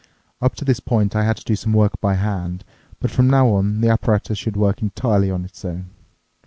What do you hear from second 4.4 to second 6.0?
work entirely on its own."